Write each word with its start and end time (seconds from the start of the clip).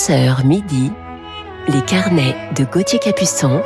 11h 0.00 0.46
midi, 0.46 0.90
les 1.68 1.82
carnets 1.82 2.34
de 2.56 2.64
Gauthier 2.64 2.98
Capuçon 2.98 3.62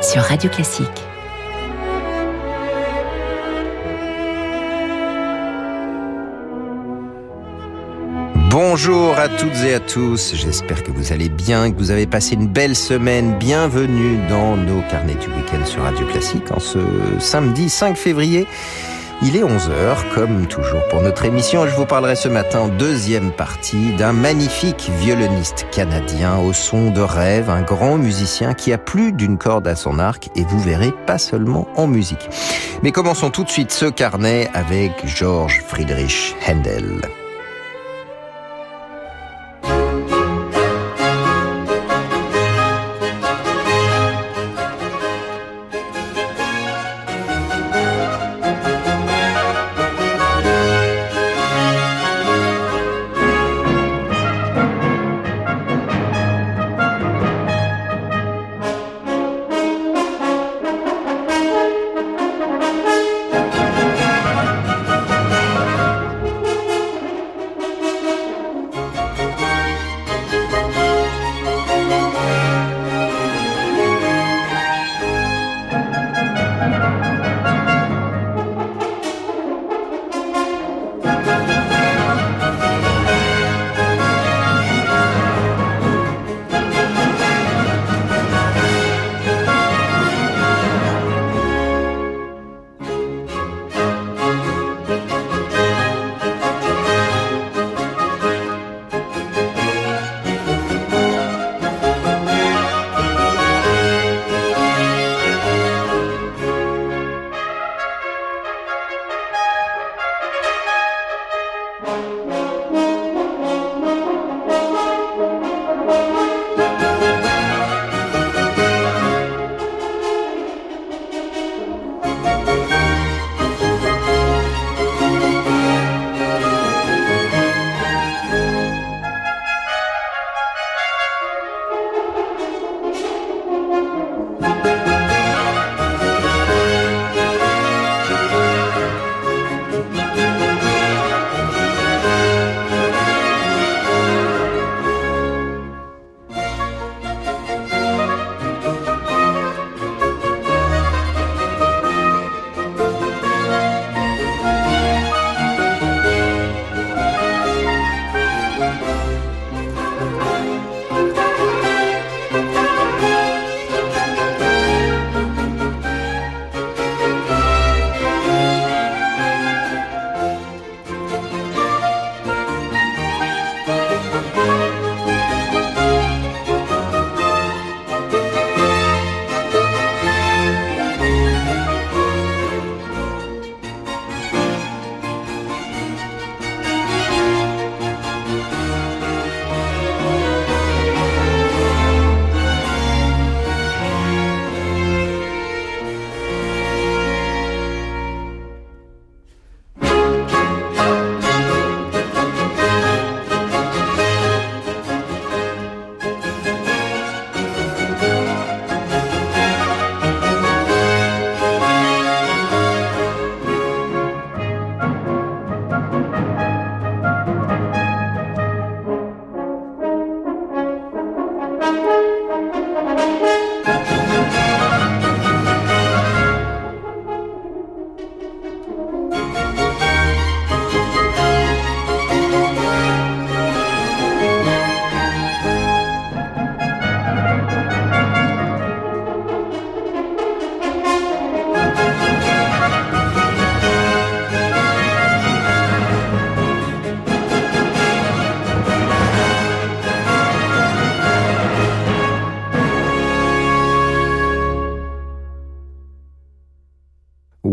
sur 0.00 0.22
Radio 0.22 0.48
Classique. 0.48 0.86
Bonjour 8.48 9.18
à 9.18 9.28
toutes 9.28 9.62
et 9.66 9.74
à 9.74 9.80
tous, 9.80 10.34
j'espère 10.34 10.82
que 10.82 10.90
vous 10.90 11.12
allez 11.12 11.28
bien, 11.28 11.70
que 11.70 11.76
vous 11.76 11.90
avez 11.90 12.06
passé 12.06 12.34
une 12.34 12.48
belle 12.48 12.74
semaine. 12.74 13.36
Bienvenue 13.38 14.26
dans 14.30 14.56
nos 14.56 14.80
carnets 14.90 15.16
du 15.16 15.26
week-end 15.26 15.66
sur 15.66 15.82
Radio 15.82 16.06
Classique 16.06 16.50
en 16.50 16.60
ce 16.60 16.78
samedi 17.18 17.68
5 17.68 17.98
février. 17.98 18.46
Il 19.24 19.36
est 19.36 19.44
11h, 19.44 20.12
comme 20.14 20.46
toujours 20.48 20.82
pour 20.88 21.00
notre 21.00 21.24
émission. 21.24 21.64
Je 21.64 21.76
vous 21.76 21.86
parlerai 21.86 22.16
ce 22.16 22.26
matin, 22.26 22.66
deuxième 22.66 23.30
partie, 23.30 23.92
d'un 23.92 24.12
magnifique 24.12 24.90
violoniste 24.98 25.66
canadien 25.70 26.38
au 26.40 26.52
son 26.52 26.90
de 26.90 27.00
rêve, 27.00 27.48
un 27.48 27.62
grand 27.62 27.98
musicien 27.98 28.52
qui 28.52 28.72
a 28.72 28.78
plus 28.78 29.12
d'une 29.12 29.38
corde 29.38 29.68
à 29.68 29.76
son 29.76 30.00
arc, 30.00 30.28
et 30.34 30.42
vous 30.42 30.58
verrez, 30.58 30.92
pas 31.06 31.18
seulement 31.18 31.68
en 31.76 31.86
musique. 31.86 32.28
Mais 32.82 32.90
commençons 32.90 33.30
tout 33.30 33.44
de 33.44 33.50
suite 33.50 33.70
ce 33.70 33.86
carnet 33.86 34.50
avec 34.54 35.06
George 35.06 35.62
Friedrich 35.68 36.34
Händel. 36.44 37.02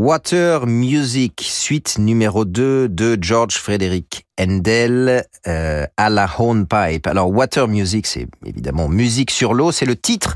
Water 0.09 0.65
Music, 0.65 1.39
suite 1.39 1.99
numéro 1.99 2.43
2 2.43 2.89
de 2.89 3.15
George 3.21 3.57
Frederick 3.57 4.25
Handel 4.41 5.23
euh, 5.45 5.85
à 5.97 6.09
la 6.09 6.27
hornpipe. 6.39 7.05
Alors 7.05 7.29
Water 7.29 7.67
Music, 7.67 8.07
c'est 8.07 8.25
évidemment 8.43 8.89
musique 8.89 9.29
sur 9.29 9.53
l'eau, 9.53 9.71
c'est 9.71 9.85
le 9.85 9.95
titre 9.95 10.35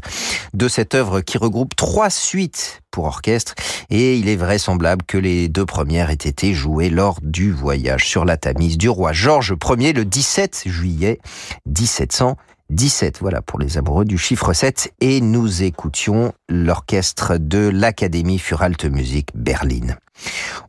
de 0.54 0.68
cette 0.68 0.94
œuvre 0.94 1.22
qui 1.22 1.40
regroupe 1.40 1.76
trois 1.76 2.12
suites 2.12 2.84
pour 2.92 3.06
orchestre 3.06 3.56
et 3.90 4.16
il 4.16 4.30
est 4.30 4.36
vraisemblable 4.36 5.04
que 5.08 5.18
les 5.18 5.50
deux 5.50 5.66
premières 5.66 6.12
aient 6.12 6.14
été 6.14 6.54
jouées 6.54 6.92
lors 6.92 7.18
du 7.24 7.52
voyage 7.52 8.08
sur 8.08 8.26
la 8.26 8.38
Tamise 8.38 8.78
du 8.78 8.90
roi 8.90 9.12
George 9.12 9.56
Ier 9.80 9.94
le 9.94 10.06
17 10.06 10.66
juillet 10.68 11.18
1700. 11.66 12.38
17, 12.70 13.20
voilà, 13.20 13.42
pour 13.42 13.60
les 13.60 13.78
amoureux 13.78 14.06
du 14.06 14.18
chiffre 14.18 14.54
7. 14.54 14.94
Et 15.02 15.22
nous 15.22 15.64
écoutions 15.64 16.34
l'orchestre 16.50 17.38
de 17.38 17.70
l'Académie 17.70 18.40
Furalte 18.40 18.86
Musique 18.86 19.30
Berlin. 19.36 19.96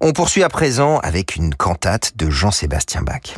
On 0.01 0.13
poursuit 0.13 0.43
à 0.43 0.49
présent 0.49 0.99
avec 0.99 1.37
une 1.37 1.55
cantate 1.55 2.17
de 2.17 2.31
Jean-Sébastien 2.31 3.03
Bach. 3.03 3.37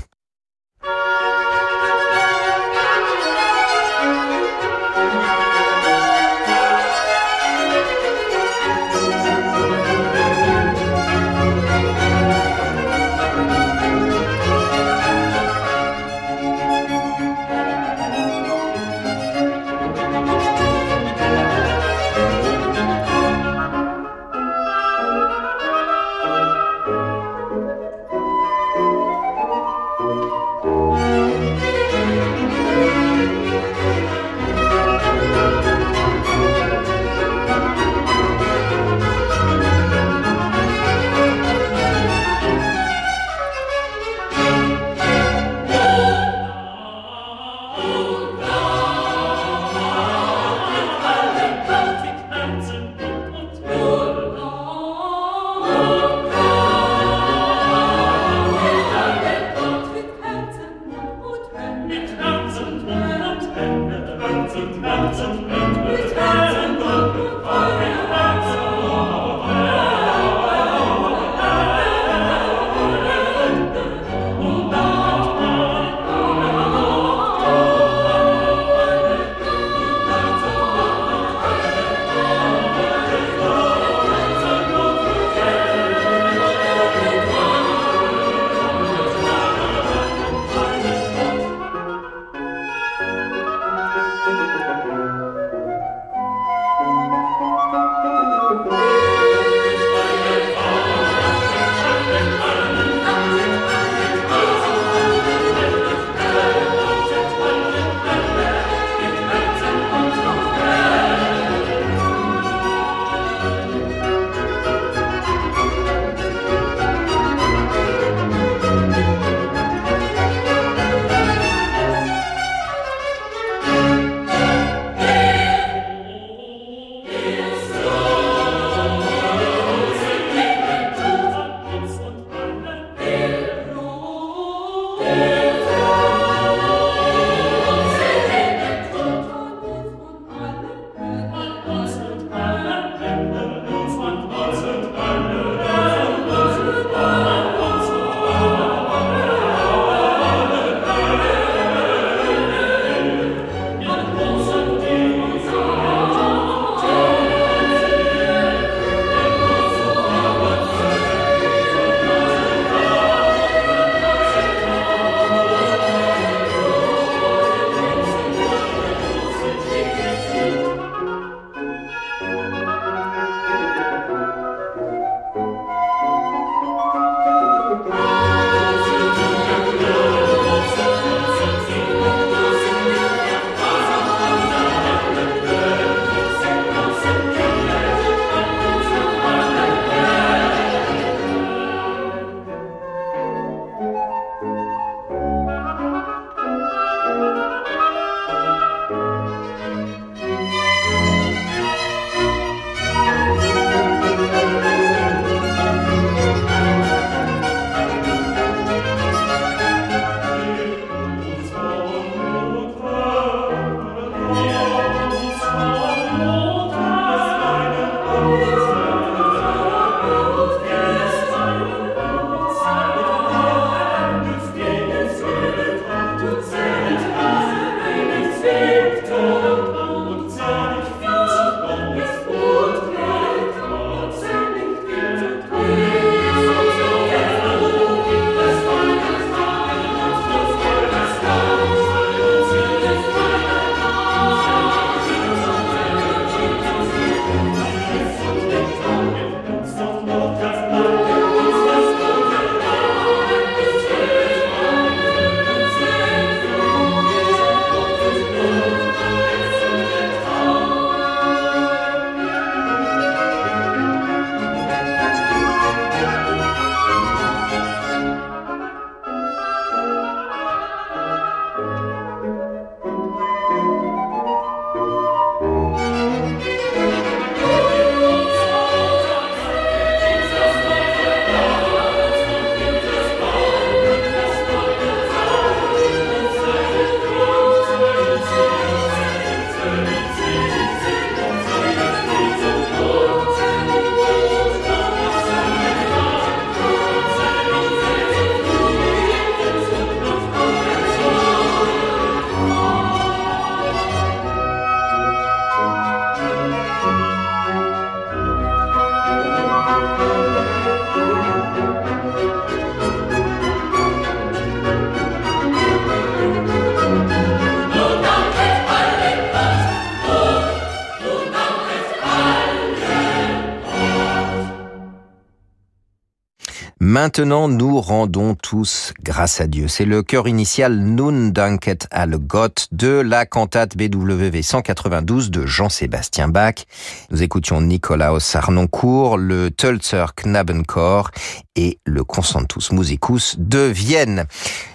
Maintenant, 327.07 327.47
nous 327.47 327.81
rendons 327.81 328.35
tous 328.35 328.93
grâce 329.01 329.41
à 329.41 329.47
Dieu. 329.47 329.69
C'est 329.69 329.85
le 329.85 330.03
chœur 330.03 330.27
initial 330.27 330.77
Nun 330.77 331.29
danket 331.29 331.87
alle 331.93 332.19
Gott 332.19 332.67
de 332.73 332.89
la 332.89 333.27
cantate 333.27 333.77
BWV 333.77 334.43
192 334.43 335.31
de 335.31 335.47
Jean-Sébastien 335.47 336.27
Bach. 336.27 336.67
Nous 337.13 337.23
écoutions 337.23 337.61
Nikolaus 337.61 338.35
Arnoncourt, 338.35 339.19
le 339.19 339.53
Tölzer 339.53 340.17
Knabenchor 340.17 341.13
et 341.55 341.79
le 341.85 342.03
Concentus 342.03 342.73
Musicus 342.73 343.37
de 343.39 343.61
Vienne. 343.61 344.25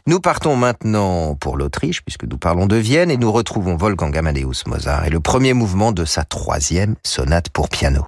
Nous 0.08 0.22
partons 0.22 0.56
maintenant 0.56 1.36
pour 1.36 1.58
l'Autriche, 1.58 2.02
puisque 2.02 2.24
nous 2.24 2.38
parlons 2.38 2.66
de 2.66 2.78
Vienne, 2.78 3.12
et 3.12 3.18
nous 3.18 3.34
retrouvons 3.34 3.76
Wolfgang 3.76 4.18
Amadeus 4.18 4.64
Mozart 4.68 5.06
et 5.06 5.10
le 5.10 5.20
premier 5.20 5.52
mouvement 5.52 5.92
de 5.92 6.06
sa 6.06 6.24
troisième 6.24 6.96
sonate 7.04 7.50
pour 7.50 7.68
piano. 7.68 8.06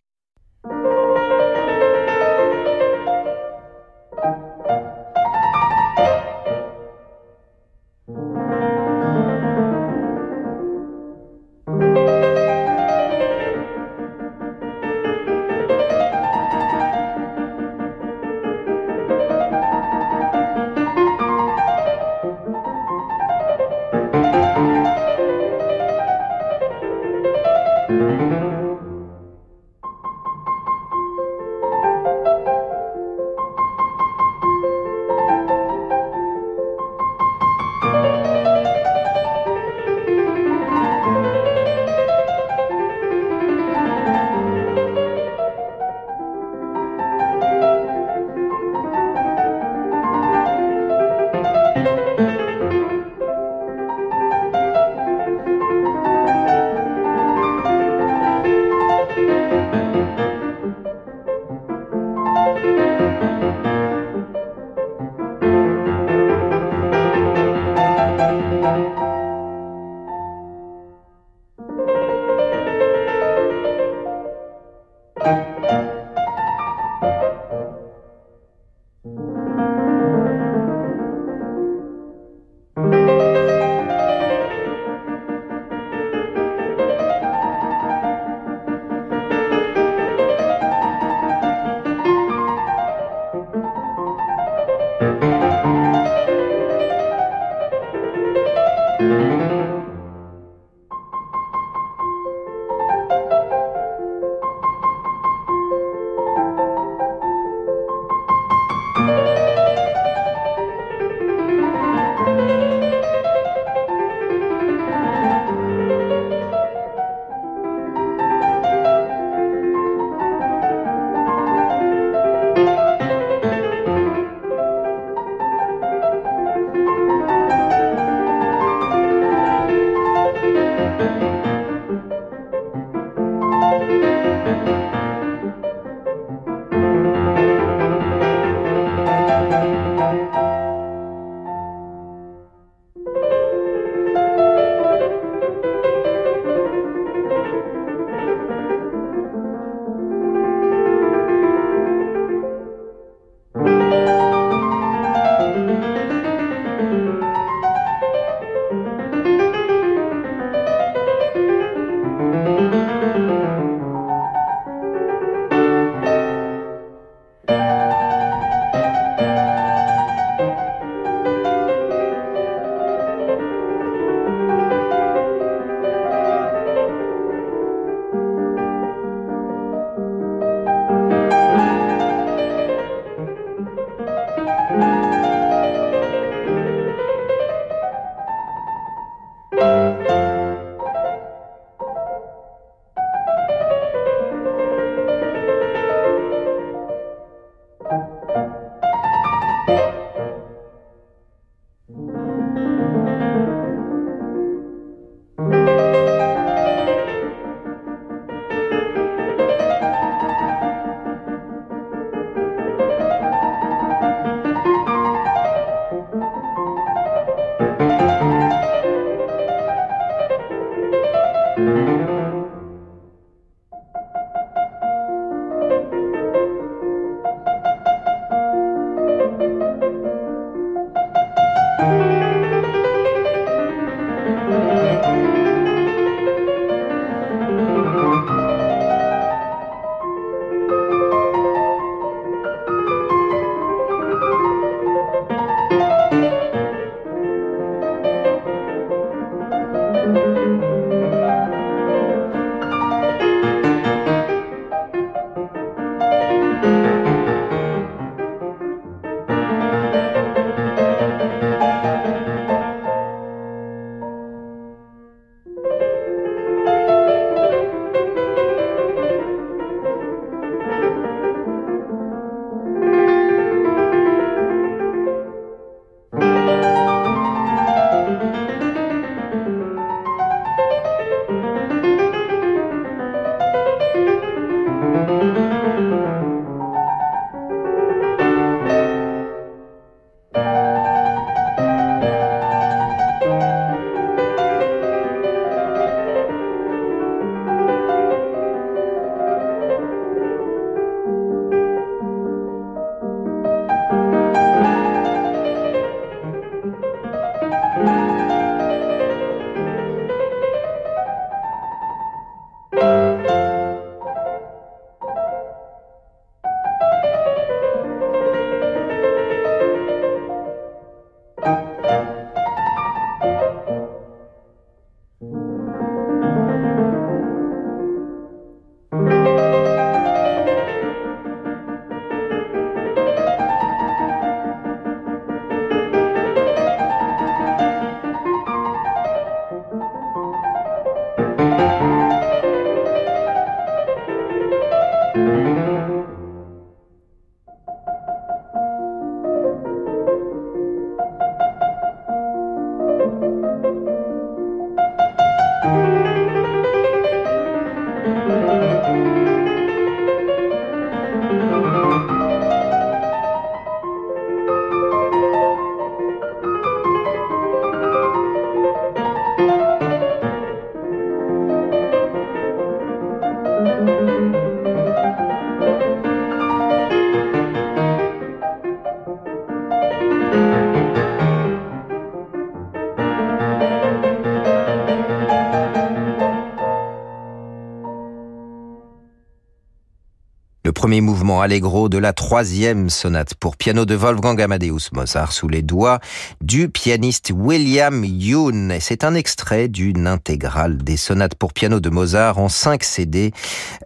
Premier 390.84 391.00
mouvement 391.00 391.42
allegro 391.42 391.88
de 391.88 391.98
la 391.98 392.12
troisième 392.12 392.90
sonate 392.90 393.36
pour 393.36 393.56
piano 393.56 393.86
de 393.86 393.96
Wolfgang 393.96 394.42
Amadeus 394.42 394.90
Mozart 394.92 395.32
sous 395.32 395.48
les 395.48 395.62
doigts 395.62 396.02
du 396.42 396.68
pianiste 396.68 397.32
William 397.34 398.04
Yoon. 398.04 398.68
C'est 398.82 399.06
un 399.06 399.16
extrait 399.16 399.70
d'une 399.70 400.08
intégrale 400.08 400.76
des 400.76 400.98
sonates 400.98 401.36
pour 401.36 401.54
piano 401.54 401.80
de 401.80 401.90
Mozart 401.90 402.38
en 402.38 402.50
5 402.50 402.84
CD 402.84 403.32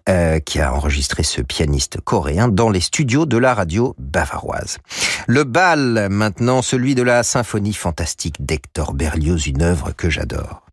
euh, 0.10 0.40
qui 0.40 0.60
a 0.60 0.74
enregistré 0.74 1.22
ce 1.22 1.42
pianiste 1.42 2.02
coréen 2.02 2.48
dans 2.48 2.72
les 2.72 2.82
studios 2.82 3.28
de 3.28 3.38
la 3.38 3.54
radio 3.54 3.94
bavaroise. 4.00 4.80
Le 5.28 5.44
bal, 5.44 6.08
maintenant 6.10 6.64
celui 6.64 6.96
de 6.96 7.04
la 7.04 7.22
symphonie 7.22 7.74
fantastique 7.74 8.44
d'Hector 8.44 8.96
Berlioz, 8.96 9.46
une 9.46 9.62
œuvre 9.62 9.92
que 9.96 10.10
j'adore. 10.10 10.67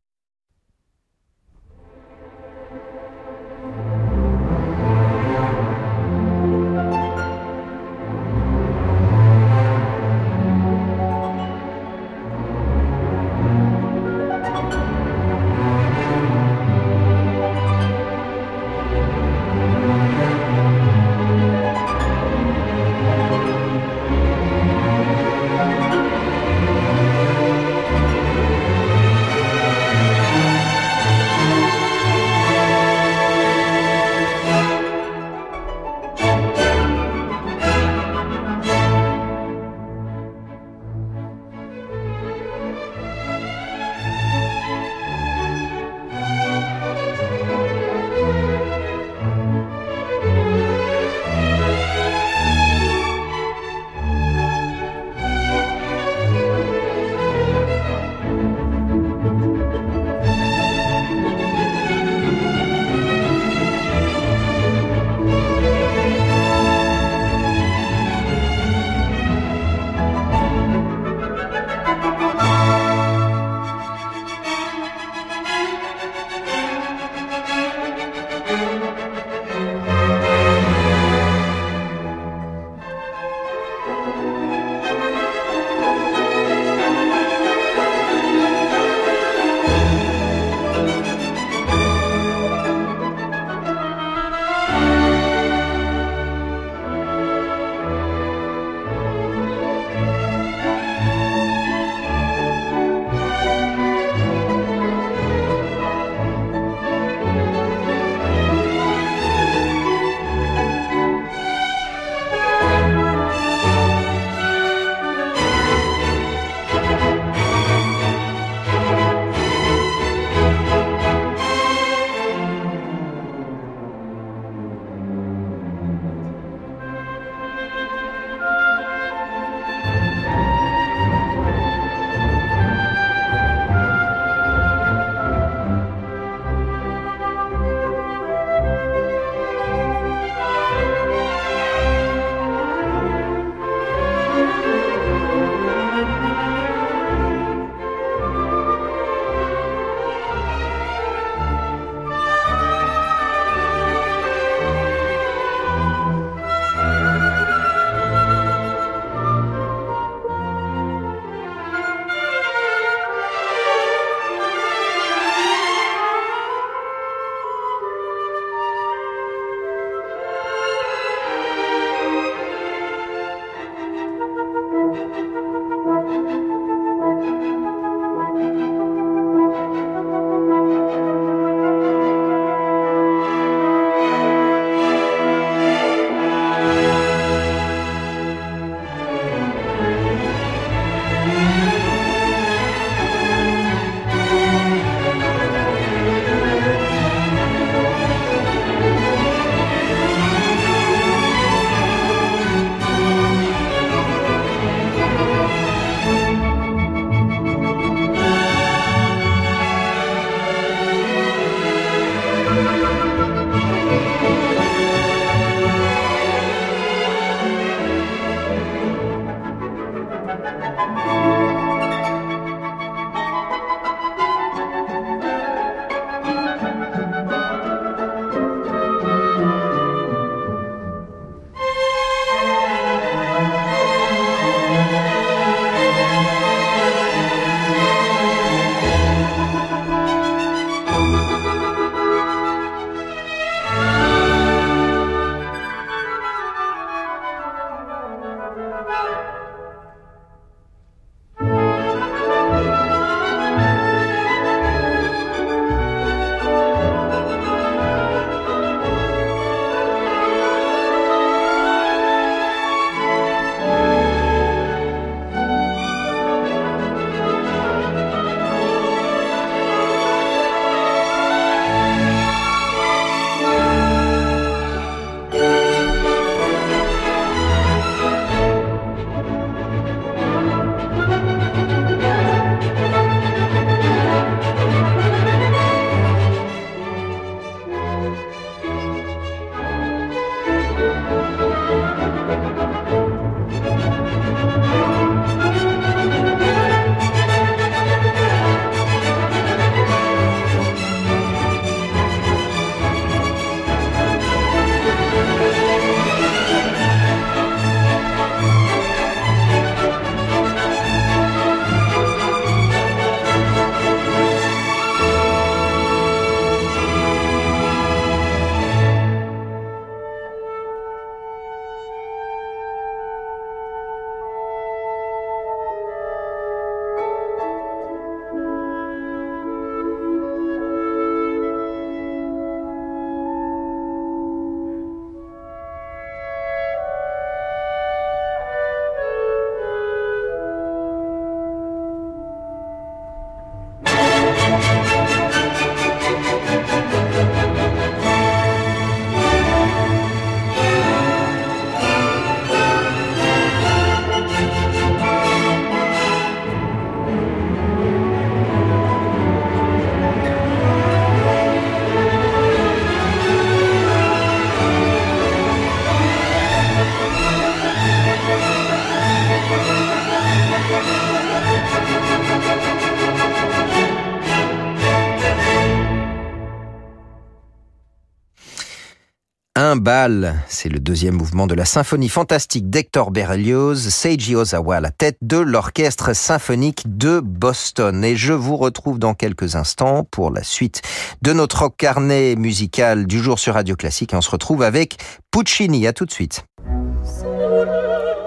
C'est 380.49 380.69
le 380.69 380.81
deuxième 380.81 381.15
mouvement 381.15 381.47
de 381.47 381.55
la 381.55 381.65
symphonie 381.65 382.11
fantastique 382.11 382.69
d'Hector 382.69 383.11
Berlioz, 383.11 383.89
Seiji 383.89 384.37
Ozawa 384.37 384.77
à 384.77 384.81
la 384.81 384.91
tête 384.91 385.17
de 385.23 385.39
l'orchestre 385.39 386.15
symphonique 386.15 386.83
de 386.87 387.21
Boston. 387.21 388.05
Et 388.05 388.15
je 388.15 388.35
vous 388.35 388.57
retrouve 388.59 388.99
dans 388.99 389.15
quelques 389.15 389.57
instants 389.57 390.05
pour 390.11 390.31
la 390.31 390.43
suite 390.43 390.83
de 391.23 391.33
notre 391.33 391.69
carnet 391.69 392.37
musical 392.37 393.07
du 393.07 393.23
jour 393.23 393.39
sur 393.39 393.55
Radio 393.55 393.77
Classique. 393.77 394.13
Et 394.13 394.17
on 394.17 394.21
se 394.21 394.31
retrouve 394.31 394.63
avec 394.63 394.99
Puccini. 395.31 395.87
À 395.87 395.95
tout 395.95 396.05
de 396.05 396.13
suite. 396.13 396.45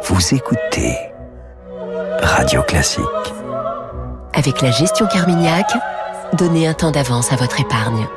Vous 0.03 0.33
écoutez 0.33 0.95
Radio 2.23 2.63
Classique. 2.63 3.03
Avec 4.33 4.61
la 4.61 4.71
gestion 4.71 5.05
Carmignac, 5.05 5.71
donnez 6.33 6.67
un 6.67 6.73
temps 6.73 6.91
d'avance 6.91 7.31
à 7.31 7.35
votre 7.35 7.59
épargne. 7.59 8.07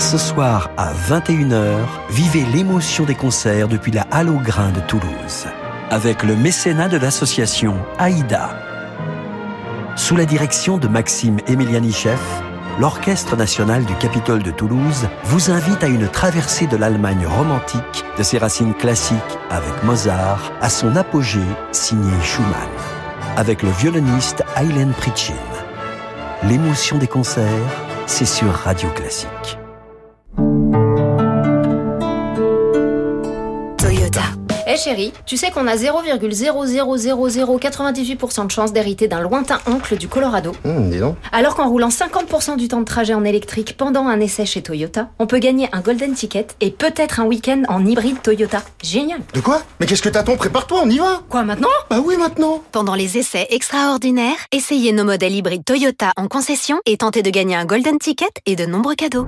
Ce 0.00 0.16
soir 0.16 0.70
à 0.78 0.94
21h, 0.94 1.76
vivez 2.08 2.42
l'émotion 2.46 3.04
des 3.04 3.14
concerts 3.14 3.68
depuis 3.68 3.92
la 3.92 4.06
Halle 4.10 4.30
au 4.30 4.38
Grain 4.38 4.70
de 4.70 4.80
Toulouse. 4.80 5.46
Avec 5.90 6.22
le 6.22 6.34
mécénat 6.34 6.88
de 6.88 6.96
l'association 6.96 7.76
AIDA. 8.00 8.48
Sous 9.96 10.16
la 10.16 10.24
direction 10.24 10.78
de 10.78 10.88
Maxime 10.88 11.36
Emilianichev, 11.46 12.18
l'Orchestre 12.80 13.36
national 13.36 13.84
du 13.84 13.94
Capitole 13.96 14.42
de 14.42 14.50
Toulouse 14.50 15.06
vous 15.24 15.50
invite 15.50 15.84
à 15.84 15.88
une 15.88 16.08
traversée 16.08 16.66
de 16.66 16.78
l'Allemagne 16.78 17.26
romantique, 17.26 18.04
de 18.16 18.22
ses 18.22 18.38
racines 18.38 18.74
classiques 18.74 19.18
avec 19.50 19.84
Mozart 19.84 20.50
à 20.62 20.70
son 20.70 20.96
apogée 20.96 21.46
signé 21.72 22.10
Schumann. 22.22 22.54
Avec 23.36 23.62
le 23.62 23.70
violoniste 23.70 24.42
Eileen 24.56 24.92
Pritchin. 24.92 25.34
L'émotion 26.42 26.96
des 26.96 27.06
concerts, 27.06 27.44
c'est 28.06 28.24
sur 28.24 28.50
Radio 28.50 28.88
Classique. 28.90 29.59
Hé 34.70 34.76
chérie, 34.76 35.12
tu 35.26 35.36
sais 35.36 35.50
qu'on 35.50 35.66
a 35.66 35.74
0,00098% 35.74 38.46
de 38.46 38.50
chance 38.52 38.72
d'hériter 38.72 39.08
d'un 39.08 39.20
lointain 39.20 39.58
oncle 39.66 39.96
du 39.96 40.06
Colorado. 40.06 40.52
Hum, 40.64 40.90
dis 40.90 41.00
donc. 41.00 41.16
Alors 41.32 41.56
qu'en 41.56 41.68
roulant 41.68 41.88
50% 41.88 42.56
du 42.56 42.68
temps 42.68 42.78
de 42.78 42.84
trajet 42.84 43.12
en 43.12 43.24
électrique 43.24 43.76
pendant 43.76 44.06
un 44.06 44.20
essai 44.20 44.46
chez 44.46 44.62
Toyota, 44.62 45.08
on 45.18 45.26
peut 45.26 45.40
gagner 45.40 45.68
un 45.72 45.80
golden 45.80 46.14
ticket 46.14 46.46
et 46.60 46.70
peut-être 46.70 47.18
un 47.18 47.24
week-end 47.24 47.64
en 47.66 47.84
hybride 47.84 48.22
Toyota. 48.22 48.62
Génial. 48.80 49.22
De 49.34 49.40
quoi? 49.40 49.60
Mais 49.80 49.86
qu'est-ce 49.86 50.02
que 50.02 50.08
t'attends? 50.08 50.36
Prépare-toi, 50.36 50.82
on 50.84 50.88
y 50.88 50.98
va. 50.98 51.22
Quoi 51.28 51.42
maintenant? 51.42 51.66
Bah 51.90 51.98
oui, 52.04 52.16
maintenant. 52.16 52.62
Pendant 52.70 52.94
les 52.94 53.18
essais 53.18 53.48
extraordinaires, 53.50 54.38
essayez 54.52 54.92
nos 54.92 55.02
modèles 55.02 55.34
hybrides 55.34 55.64
Toyota 55.64 56.12
en 56.16 56.28
concession 56.28 56.78
et 56.86 56.96
tentez 56.96 57.24
de 57.24 57.30
gagner 57.30 57.56
un 57.56 57.64
golden 57.64 57.98
ticket 57.98 58.30
et 58.46 58.54
de 58.54 58.66
nombreux 58.66 58.94
cadeaux. 58.94 59.26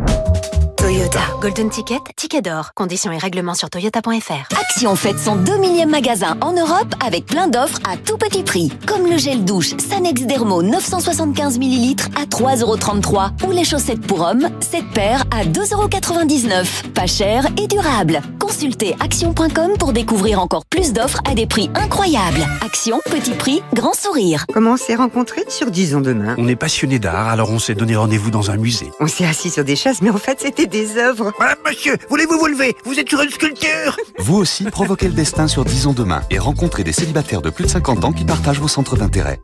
Toyota. 0.92 1.20
Golden 1.40 1.70
Ticket, 1.70 2.00
ticket 2.16 2.42
d'or. 2.42 2.72
Conditions 2.74 3.12
et 3.12 3.16
règlements 3.16 3.54
sur 3.54 3.70
toyota.fr. 3.70 4.54
Action 4.60 4.94
fête 4.94 5.18
son 5.18 5.36
2 5.36 5.56
millième 5.56 5.88
magasin 5.88 6.36
en 6.42 6.52
Europe 6.52 6.94
avec 7.02 7.24
plein 7.24 7.48
d'offres 7.48 7.78
à 7.88 7.96
tout 7.96 8.18
petit 8.18 8.42
prix. 8.42 8.70
Comme 8.86 9.06
le 9.06 9.16
gel 9.16 9.42
douche 9.42 9.70
Sanex 9.78 10.26
Dermo 10.26 10.62
975 10.62 11.58
ml 11.58 11.96
à 12.14 12.26
3,33€ 12.26 13.46
ou 13.46 13.52
les 13.52 13.64
chaussettes 13.64 14.02
pour 14.02 14.20
hommes, 14.20 14.50
7 14.60 14.84
paires 14.92 15.24
à 15.30 15.46
2,99€. 15.46 16.92
Pas 16.92 17.06
cher 17.06 17.46
et 17.56 17.68
durable. 17.68 18.20
Consultez 18.38 18.94
action.com 19.00 19.78
pour 19.78 19.94
découvrir 19.94 20.40
encore 20.40 20.66
plus 20.66 20.92
d'offres 20.92 21.22
à 21.26 21.34
des 21.34 21.46
prix 21.46 21.70
incroyables. 21.74 22.46
Action, 22.62 23.00
petit 23.06 23.32
prix, 23.32 23.62
grand 23.72 23.94
sourire. 23.94 24.44
Comment 24.52 24.72
on 24.72 24.76
s'est 24.76 24.96
rencontrés 24.96 25.44
sur 25.48 25.70
10 25.70 25.94
ans 25.94 26.00
demain? 26.02 26.34
On 26.36 26.48
est 26.48 26.56
passionné 26.56 26.98
d'art, 26.98 27.28
alors 27.28 27.50
on 27.50 27.58
s'est 27.58 27.74
donné 27.74 27.96
rendez-vous 27.96 28.30
dans 28.30 28.50
un 28.50 28.58
musée. 28.58 28.90
On 29.00 29.06
s'est 29.06 29.24
assis 29.24 29.48
sur 29.48 29.64
des 29.64 29.76
chaises, 29.76 30.02
mais 30.02 30.10
en 30.10 30.18
fait 30.18 30.40
c'était 30.40 30.66
des 30.66 30.81
œuvres. 30.96 31.32
Madame, 31.38 31.58
monsieur, 31.66 31.96
voulez-vous 32.08 32.38
vous 32.38 32.46
lever? 32.46 32.74
Vous 32.84 32.98
êtes 32.98 33.08
sur 33.08 33.20
une 33.20 33.30
sculpture 33.30 33.96
Vous 34.18 34.36
aussi, 34.36 34.64
provoquez 34.64 35.06
le 35.06 35.14
destin 35.14 35.48
sur 35.48 35.64
Disons 35.64 35.92
Demain 35.92 36.22
et 36.30 36.38
rencontrez 36.38 36.84
des 36.84 36.92
célibataires 36.92 37.42
de 37.42 37.50
plus 37.50 37.64
de 37.64 37.70
50 37.70 38.04
ans 38.04 38.12
qui 38.12 38.24
partagent 38.24 38.60
vos 38.60 38.68
centres 38.68 38.96
d'intérêt. 38.96 39.40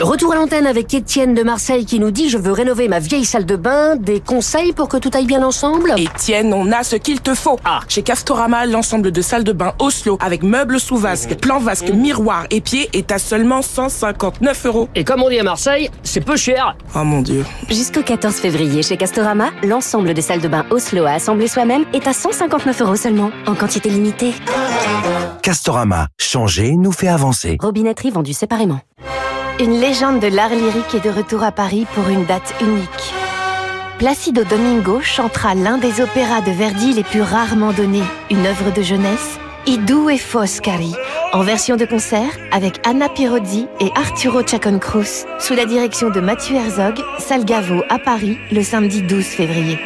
Retour 0.00 0.32
à 0.32 0.36
l'antenne 0.36 0.66
avec 0.66 0.92
Étienne 0.94 1.34
de 1.34 1.42
Marseille 1.42 1.84
qui 1.84 2.00
nous 2.00 2.10
dit 2.10 2.28
Je 2.28 2.38
veux 2.38 2.52
rénover 2.52 2.88
ma 2.88 2.98
vieille 2.98 3.24
salle 3.24 3.46
de 3.46 3.56
bain. 3.56 3.96
Des 3.96 4.20
conseils 4.20 4.72
pour 4.72 4.88
que 4.88 4.96
tout 4.96 5.10
aille 5.14 5.26
bien 5.26 5.42
ensemble? 5.42 5.94
Étienne, 5.98 6.52
on 6.54 6.72
a 6.72 6.82
ce 6.82 6.96
qu'il 6.96 7.20
te 7.20 7.34
faut. 7.34 7.58
Ah, 7.64 7.80
chez 7.88 8.02
Castorama, 8.02 8.66
l'ensemble 8.66 9.12
de 9.12 9.22
salles 9.22 9.44
de 9.44 9.52
bain 9.52 9.74
Oslo 9.78 10.18
avec 10.20 10.42
meubles 10.42 10.80
sous 10.80 10.96
vasque, 10.96 11.34
plan 11.36 11.58
vasque, 11.58 11.90
miroir 11.90 12.46
et 12.50 12.60
pieds 12.60 12.88
est 12.92 13.12
à 13.12 13.18
seulement 13.18 13.62
159 13.62 14.66
euros. 14.66 14.88
Et 14.94 15.04
comme 15.04 15.22
on 15.22 15.28
dit 15.28 15.38
à 15.38 15.42
Marseille, 15.42 15.90
c'est 16.02 16.20
peu 16.20 16.36
cher. 16.36 16.76
Oh 16.94 17.04
mon 17.04 17.22
dieu. 17.22 17.44
Jusqu'au 17.68 18.02
14 18.02 18.34
février 18.34 18.82
chez 18.82 18.96
Castorama, 18.96 19.50
l'ensemble 19.62 20.14
des 20.20 20.26
salles 20.26 20.42
de 20.42 20.48
bain 20.48 20.66
Oslo 20.68 21.06
à 21.06 21.12
assembler 21.12 21.48
soi-même 21.48 21.86
est 21.94 22.06
à 22.06 22.12
159 22.12 22.82
euros 22.82 22.96
seulement, 22.96 23.30
en 23.46 23.54
quantité 23.54 23.88
limitée. 23.88 24.34
Castorama, 25.42 26.08
changer 26.18 26.76
nous 26.76 26.92
fait 26.92 27.08
avancer. 27.08 27.56
Robinetterie 27.58 28.10
vendue 28.10 28.34
séparément. 28.34 28.80
Une 29.60 29.80
légende 29.80 30.20
de 30.20 30.26
l'art 30.26 30.50
lyrique 30.50 30.94
est 30.94 31.02
de 31.02 31.08
retour 31.08 31.42
à 31.42 31.52
Paris 31.52 31.86
pour 31.94 32.06
une 32.10 32.26
date 32.26 32.54
unique. 32.60 33.14
Placido 33.98 34.44
Domingo 34.44 35.00
chantera 35.00 35.54
l'un 35.54 35.78
des 35.78 36.02
opéras 36.02 36.42
de 36.42 36.50
Verdi 36.50 36.92
les 36.92 37.04
plus 37.04 37.22
rarement 37.22 37.72
donnés, 37.72 38.04
une 38.30 38.44
œuvre 38.44 38.70
de 38.74 38.82
jeunesse, 38.82 39.38
Idou 39.66 40.10
e 40.10 40.18
Foscari, 40.18 40.94
en 41.32 41.42
version 41.42 41.76
de 41.76 41.86
concert 41.86 42.32
avec 42.52 42.86
Anna 42.86 43.08
Pirozzi 43.08 43.68
et 43.80 43.90
Arturo 43.94 44.46
Chacon-Cruz, 44.46 45.24
sous 45.38 45.54
la 45.54 45.64
direction 45.64 46.10
de 46.10 46.20
Mathieu 46.20 46.56
Herzog, 46.56 47.00
Salgavo 47.18 47.82
à 47.88 47.98
Paris, 47.98 48.36
le 48.52 48.62
samedi 48.62 49.00
12 49.00 49.24
février. 49.24 49.78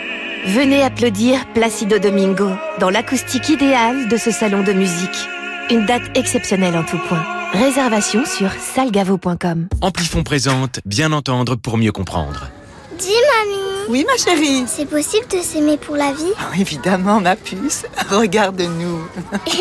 Venez 0.46 0.82
applaudir 0.82 1.50
Placido 1.54 1.98
Domingo 1.98 2.50
dans 2.78 2.90
l'acoustique 2.90 3.48
idéale 3.48 4.08
de 4.08 4.16
ce 4.18 4.30
salon 4.30 4.62
de 4.62 4.74
musique. 4.74 5.28
Une 5.70 5.86
date 5.86 6.02
exceptionnelle 6.14 6.76
en 6.76 6.84
tout 6.84 6.98
point. 7.08 7.24
Réservation 7.54 8.26
sur 8.26 8.50
salgavo.com. 8.52 9.68
Amplifon 9.80 10.22
présente 10.22 10.80
Bien 10.84 11.12
entendre 11.12 11.56
pour 11.56 11.78
mieux 11.78 11.92
comprendre. 11.92 12.50
Dis 12.98 13.08
mamie 13.08 13.86
Oui 13.88 14.04
ma 14.06 14.16
chérie 14.16 14.64
C'est 14.68 14.86
possible 14.86 15.26
de 15.28 15.38
s'aimer 15.38 15.76
pour 15.76 15.96
la 15.96 16.12
vie? 16.12 16.30
Oh, 16.38 16.54
Évidemment 16.58 17.20
ma 17.20 17.34
puce, 17.34 17.84
regarde-nous 18.10 19.08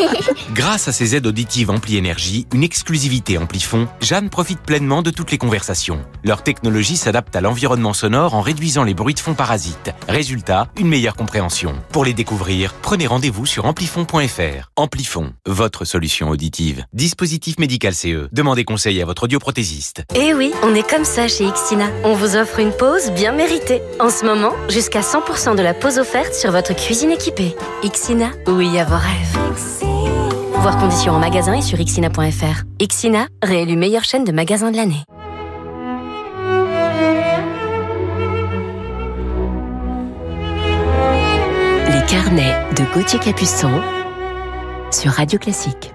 Grâce 0.54 0.86
à 0.88 0.92
ses 0.92 1.16
aides 1.16 1.26
auditives 1.26 1.70
Ampli 1.70 1.96
Énergie, 1.96 2.46
une 2.54 2.62
exclusivité 2.62 3.38
Amplifon, 3.38 3.88
Jeanne 4.00 4.30
profite 4.30 4.60
pleinement 4.60 5.02
de 5.02 5.10
toutes 5.10 5.30
les 5.32 5.38
conversations. 5.38 6.04
Leur 6.22 6.42
technologie 6.42 6.96
s'adapte 6.96 7.34
à 7.34 7.40
l'environnement 7.40 7.92
sonore 7.92 8.34
en 8.34 8.40
réduisant 8.40 8.84
les 8.84 8.94
bruits 8.94 9.14
de 9.14 9.20
fond 9.20 9.34
parasites. 9.34 9.90
Résultat, 10.08 10.68
une 10.78 10.88
meilleure 10.88 11.16
compréhension. 11.16 11.74
Pour 11.90 12.04
les 12.04 12.14
découvrir, 12.14 12.74
prenez 12.82 13.06
rendez-vous 13.06 13.46
sur 13.46 13.66
amplifon.fr. 13.66 14.70
Amplifon, 14.76 15.32
votre 15.46 15.84
solution 15.84 16.28
auditive. 16.30 16.84
Dispositif 16.92 17.58
médical 17.58 17.94
CE. 17.94 18.28
Demandez 18.32 18.64
conseil 18.64 19.00
à 19.02 19.06
votre 19.06 19.24
audioprothésiste. 19.24 20.02
Eh 20.14 20.34
oui, 20.34 20.52
on 20.62 20.74
est 20.74 20.88
comme 20.88 21.04
ça 21.04 21.26
chez 21.26 21.46
Xtina. 21.50 21.86
On 22.04 22.14
vous 22.14 22.36
offre 22.36 22.58
une 22.60 22.72
pause 22.72 23.10
bien 23.10 23.23
méritée. 23.32 23.80
En 24.00 24.10
ce 24.10 24.24
moment, 24.24 24.52
jusqu'à 24.68 25.00
100% 25.00 25.56
de 25.56 25.62
la 25.62 25.74
pause 25.74 25.98
offerte 25.98 26.34
sur 26.34 26.50
votre 26.50 26.74
cuisine 26.74 27.10
équipée. 27.10 27.54
Xina, 27.82 28.30
oui 28.46 28.78
à 28.78 28.84
vos 28.84 28.96
rêves. 28.96 29.38
Voir 30.60 30.78
conditions 30.78 31.12
en 31.12 31.18
magasin 31.18 31.54
et 31.54 31.62
sur 31.62 31.78
xina.fr. 31.78 32.64
Xina, 32.80 33.26
réélu 33.42 33.76
meilleure 33.76 34.04
chaîne 34.04 34.24
de 34.24 34.32
magasins 34.32 34.70
de 34.70 34.76
l'année. 34.76 35.04
Les 41.88 42.06
carnets 42.06 42.54
de 42.76 42.84
Gauthier 42.94 43.18
Capuçon 43.18 43.80
sur 44.90 45.12
Radio 45.12 45.38
Classique. 45.38 45.93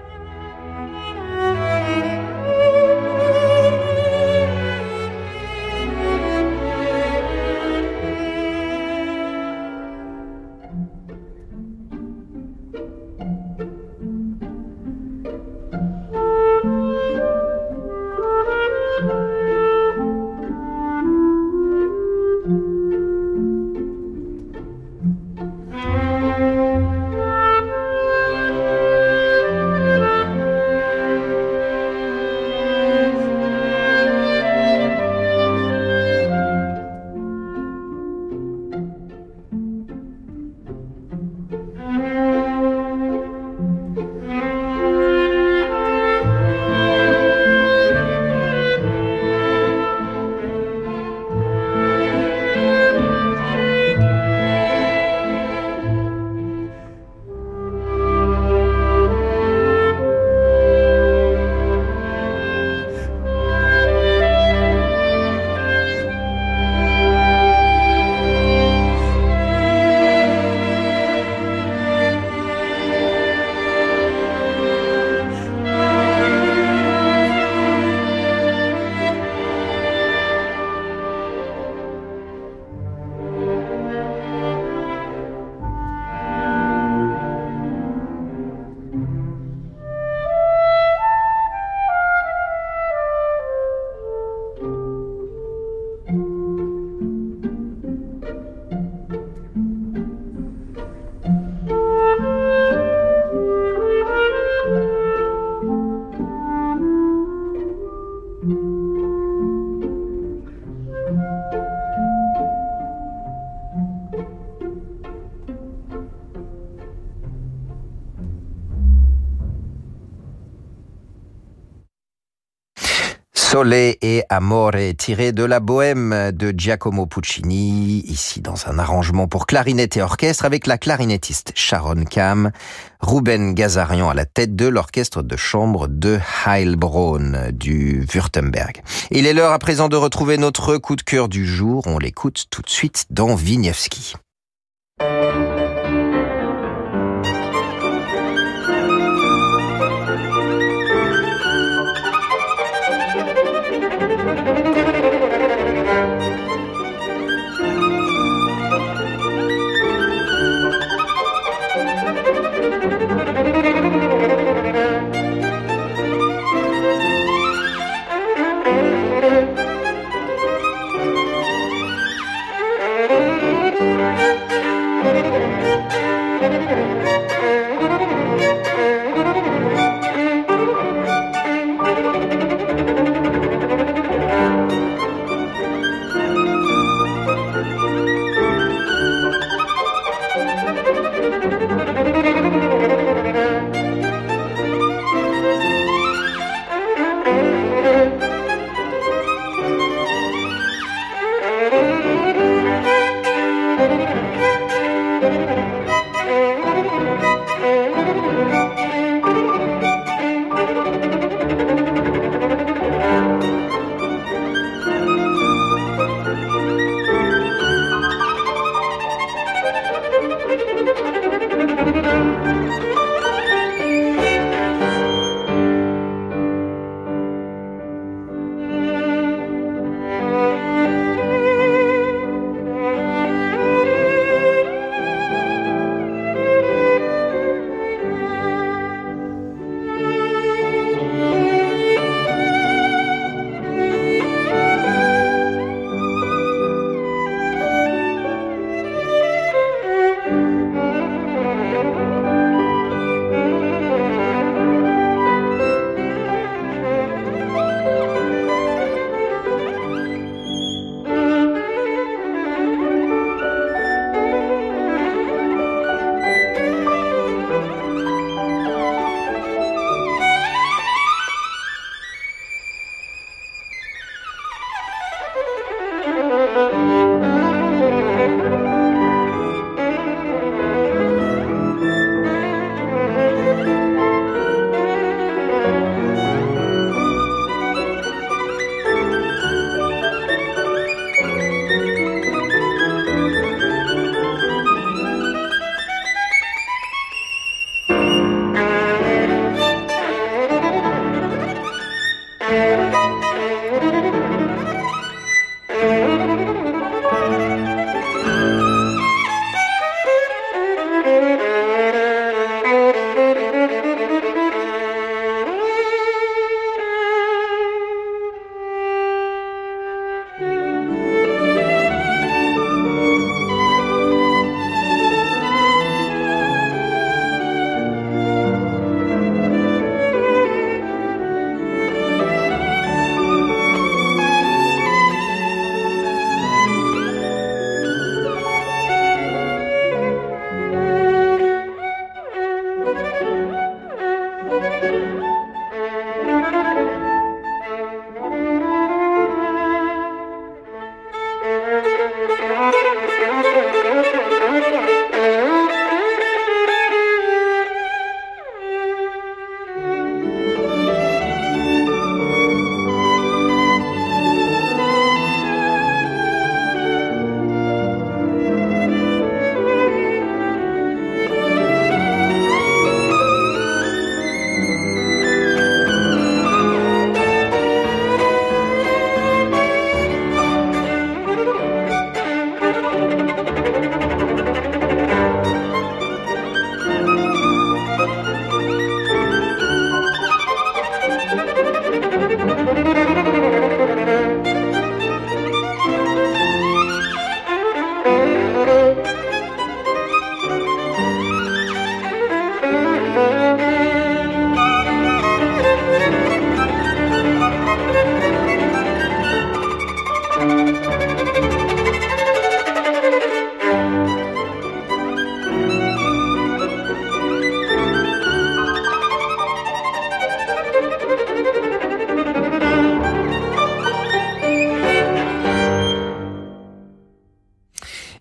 Sole 123.60 123.74
et 123.74 124.22
Amore, 124.30 124.94
tiré 124.96 125.32
de 125.32 125.44
la 125.44 125.60
bohème 125.60 126.32
de 126.32 126.54
Giacomo 126.56 127.04
Puccini, 127.04 128.02
ici 128.06 128.40
dans 128.40 128.66
un 128.66 128.78
arrangement 128.78 129.28
pour 129.28 129.46
clarinette 129.46 129.98
et 129.98 130.02
orchestre 130.02 130.46
avec 130.46 130.66
la 130.66 130.78
clarinettiste 130.78 131.52
Sharon 131.54 132.04
Kam, 132.04 132.52
Ruben 133.00 133.52
Gazarian 133.52 134.08
à 134.08 134.14
la 134.14 134.24
tête 134.24 134.56
de 134.56 134.66
l'orchestre 134.66 135.20
de 135.20 135.36
chambre 135.36 135.88
de 135.88 136.18
Heilbronn 136.46 137.50
du 137.52 138.06
Württemberg. 138.14 138.80
Il 139.10 139.26
est 139.26 139.34
l'heure 139.34 139.52
à 139.52 139.58
présent 139.58 139.90
de 139.90 139.96
retrouver 139.96 140.38
notre 140.38 140.78
coup 140.78 140.96
de 140.96 141.02
cœur 141.02 141.28
du 141.28 141.44
jour. 141.44 141.82
On 141.86 141.98
l'écoute 141.98 142.46
tout 142.48 142.62
de 142.62 142.70
suite 142.70 143.04
dans 143.10 143.36
Wieniawski. 143.36 144.14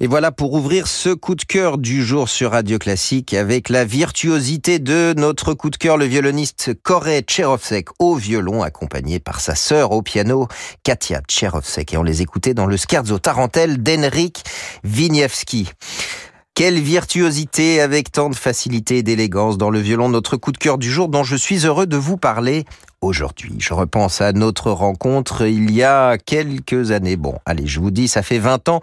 Et 0.01 0.07
voilà 0.07 0.31
pour 0.31 0.53
ouvrir 0.53 0.87
ce 0.87 1.09
coup 1.09 1.35
de 1.35 1.43
cœur 1.43 1.77
du 1.77 2.05
jour 2.05 2.29
sur 2.29 2.51
Radio 2.51 2.79
Classique 2.79 3.33
avec 3.33 3.67
la 3.67 3.83
virtuosité 3.83 4.79
de 4.79 5.13
notre 5.17 5.53
coup 5.53 5.69
de 5.69 5.75
cœur, 5.75 5.97
le 5.97 6.05
violoniste 6.05 6.73
Koré 6.83 7.19
Tcherovsek 7.19 7.89
au 7.99 8.15
violon, 8.15 8.63
accompagné 8.63 9.19
par 9.19 9.41
sa 9.41 9.55
sœur 9.55 9.91
au 9.91 10.01
piano, 10.01 10.47
Katia 10.83 11.19
Tcherovsek. 11.27 11.93
Et 11.93 11.97
on 11.97 12.03
les 12.03 12.21
écoutait 12.21 12.53
dans 12.53 12.65
le 12.65 12.77
scherzo 12.77 13.19
tarentelle 13.19 13.83
d'Henrik 13.83 14.43
Wieniawski. 14.85 15.69
Quelle 16.55 16.79
virtuosité 16.79 17.81
avec 17.81 18.09
tant 18.09 18.29
de 18.29 18.35
facilité 18.35 18.99
et 18.99 19.03
d'élégance 19.03 19.57
dans 19.57 19.69
le 19.69 19.79
violon, 19.79 20.07
notre 20.07 20.37
coup 20.37 20.53
de 20.53 20.57
cœur 20.57 20.77
du 20.77 20.89
jour 20.89 21.09
dont 21.09 21.23
je 21.25 21.35
suis 21.35 21.65
heureux 21.65 21.87
de 21.87 21.97
vous 21.97 22.15
parler 22.15 22.63
aujourd'hui. 23.01 23.55
Je 23.59 23.73
repense 23.73 24.21
à 24.21 24.33
notre 24.33 24.71
rencontre 24.71 25.47
il 25.47 25.71
y 25.71 25.83
a 25.83 26.17
quelques 26.17 26.91
années. 26.91 27.15
Bon, 27.15 27.35
allez, 27.45 27.67
je 27.67 27.79
vous 27.79 27.91
dis, 27.91 28.07
ça 28.07 28.23
fait 28.23 28.39
20 28.39 28.69
ans. 28.69 28.81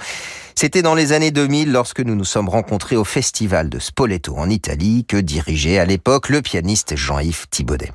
C'était 0.55 0.83
dans 0.83 0.95
les 0.95 1.13
années 1.13 1.31
2000 1.31 1.71
lorsque 1.71 2.01
nous 2.01 2.15
nous 2.15 2.25
sommes 2.25 2.49
rencontrés 2.49 2.97
au 2.97 3.05
festival 3.05 3.69
de 3.69 3.79
Spoleto 3.79 4.37
en 4.37 4.49
Italie 4.49 5.05
que 5.07 5.17
dirigeait 5.17 5.79
à 5.79 5.85
l'époque 5.85 6.29
le 6.29 6.41
pianiste 6.43 6.97
Jean-Yves 6.97 7.47
Thibaudet. 7.51 7.93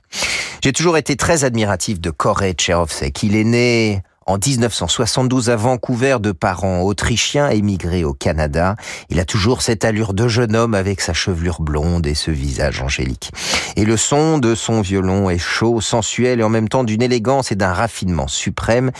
J'ai 0.64 0.74
toujours 0.74 0.98
été 0.98 1.16
très 1.16 1.44
admiratif 1.44 2.00
de 2.00 2.12
Koré 2.12 2.54
Tcherovsek. 2.54 3.24
Il 3.24 3.36
est 3.36 3.44
né 3.44 4.04
en 4.28 4.38
1972 4.38 5.50
à 5.50 5.56
Vancouver 5.56 6.18
de 6.20 6.32
parents 6.32 6.82
autrichiens 6.82 7.50
émigrés 7.50 8.04
au 8.04 8.14
Canada. 8.14 8.76
Il 9.10 9.20
a 9.20 9.26
toujours 9.26 9.64
cette 9.64 9.84
allure 9.84 10.14
de 10.14 10.28
jeune 10.28 10.56
homme 10.56 10.76
avec 10.76 11.02
sa 11.02 11.14
chevelure 11.14 11.62
blonde 11.62 12.06
et 12.06 12.14
ce 12.14 12.30
visage 12.30 12.82
angélique. 12.82 13.32
Et 13.76 13.84
le 13.84 13.98
son 13.98 14.38
de 14.38 14.54
son 14.54 14.82
violon 14.82 15.30
est 15.30 15.40
chaud, 15.40 15.82
sensuel 15.82 16.40
et 16.40 16.44
en 16.44 16.50
même 16.50 16.70
temps 16.70 16.84
d'une 16.84 17.02
élégance 17.02 17.52
et 17.52 17.56
d'un 17.56 17.74
raffinement 17.74 18.28
suprême. 18.28 18.92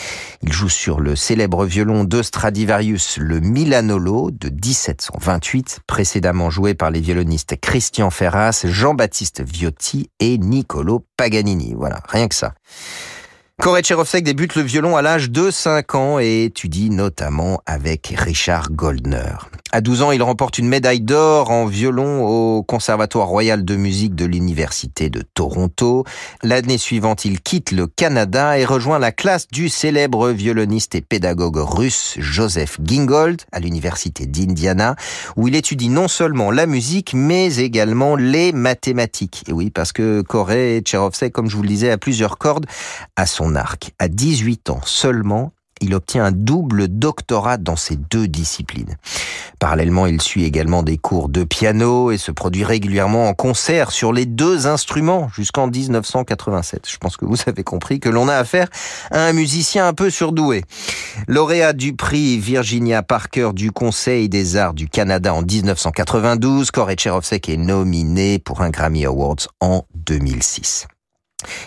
Il 0.42 0.52
joue 0.52 0.70
sur 0.70 1.00
le 1.00 1.16
célèbre 1.16 1.66
violon 1.66 2.04
de 2.04 2.24
Stradivarius, 2.24 3.18
le 3.18 3.40
Milanolo 3.40 4.32
de 4.32 4.50
1728, 4.50 5.82
précédemment 5.86 6.50
joué 6.50 6.74
par 6.74 6.90
les 6.90 7.00
violonistes 7.00 7.56
Christian 7.62 8.10
Ferras, 8.10 8.64
Jean-Baptiste 8.66 9.42
Viotti 9.42 10.10
et 10.20 10.40
Niccolo 10.40 11.06
Paganini. 11.16 11.76
Voilà, 11.78 12.00
rien 12.10 12.28
que 12.28 12.36
ça. 12.36 12.54
Tcherovsek 13.62 14.24
débute 14.24 14.56
le 14.56 14.64
violon 14.64 14.98
à 14.98 15.04
l'âge 15.04 15.30
de 15.30 15.52
5 15.52 15.96
ans 15.96 16.20
et 16.20 16.46
étudie 16.46 16.90
notamment 16.90 17.62
avec 17.68 18.14
Richard 18.18 18.72
Goldner. 18.72 19.36
À 19.74 19.80
12 19.80 20.02
ans, 20.02 20.12
il 20.12 20.22
remporte 20.22 20.58
une 20.58 20.68
médaille 20.68 21.00
d'or 21.00 21.50
en 21.50 21.66
violon 21.66 22.26
au 22.26 22.62
Conservatoire 22.62 23.30
royal 23.30 23.64
de 23.64 23.78
musique 23.78 24.16
de 24.16 24.26
l'Université 24.26 25.10
de 25.10 25.22
Toronto. 25.22 26.04
L'année 26.44 26.78
suivante, 26.78 27.24
il 27.24 27.40
quitte 27.40 27.72
le 27.72 27.88
Canada 27.88 28.60
et 28.60 28.66
rejoint 28.66 29.00
la 29.00 29.14
classe 29.14 29.48
du 29.48 29.70
célèbre 29.70 30.32
violoniste 30.32 30.96
et 30.96 31.02
pédagogue 31.02 31.56
russe 31.56 32.16
Joseph 32.20 32.80
Gingold 32.84 33.44
à 33.54 33.62
l'Université 33.62 34.26
d'Indiana, 34.26 34.98
où 35.38 35.48
il 35.48 35.56
étudie 35.56 35.88
non 35.88 36.10
seulement 36.10 36.52
la 36.52 36.66
musique, 36.66 37.14
mais 37.14 37.56
également 37.56 38.18
les 38.18 38.52
mathématiques. 38.52 39.46
Et 39.48 39.54
oui, 39.54 39.70
parce 39.70 39.94
que 39.94 40.22
Koré 40.22 40.82
Tcherovsek, 40.84 41.32
comme 41.32 41.50
je 41.50 41.56
vous 41.56 41.64
le 41.64 41.70
disais, 41.70 41.92
a 41.92 41.98
plusieurs 41.98 42.38
cordes 42.38 42.66
à 43.16 43.26
son 43.26 43.56
arc. 43.56 43.92
À 44.00 44.10
18 44.10 44.70
ans 44.70 44.82
seulement, 44.84 45.54
il 45.82 45.94
obtient 45.94 46.26
un 46.26 46.32
double 46.32 46.88
doctorat 46.88 47.58
dans 47.58 47.76
ces 47.76 47.96
deux 47.96 48.28
disciplines. 48.28 48.98
Parallèlement, 49.60 50.08
il 50.08 50.22
suit 50.22 50.44
également 50.44 50.82
des 50.82 50.98
cours 50.98 51.30
de 51.30 51.44
piano 51.44 52.12
et 52.12 52.18
se 52.18 52.32
produit 52.32 52.64
régulièrement 52.64 53.28
en 53.28 53.34
concert 53.34 53.92
sur 53.92 54.14
les 54.14 54.26
deux 54.26 54.66
instruments 54.66 55.30
jusqu'en 55.36 55.68
1987. 55.68 56.88
Je 56.90 56.98
pense 56.98 57.18
que 57.18 57.26
vous 57.26 57.38
avez 57.46 57.64
compris 57.64 58.00
que 58.00 58.10
l'on 58.10 58.28
a 58.28 58.36
affaire 58.36 58.70
à 59.12 59.26
un 59.26 59.34
musicien 59.34 59.88
un 59.88 59.94
peu 59.94 60.10
surdoué. 60.10 60.64
Lauréat 61.28 61.74
du 61.74 61.94
prix 61.94 62.40
Virginia 62.40 63.04
Parker 63.04 63.52
du 63.54 63.72
Conseil 63.72 64.30
des 64.30 64.56
Arts 64.56 64.74
du 64.74 64.88
Canada 64.88 65.34
en 65.34 65.44
1992, 65.44 66.72
Koré 66.72 66.96
Tcherovsek 66.96 67.50
est 67.50 67.58
nominé 67.58 68.40
pour 68.40 68.62
un 68.62 68.70
Grammy 68.70 69.06
Awards 69.06 69.48
en 69.60 69.84
2006. 69.94 70.88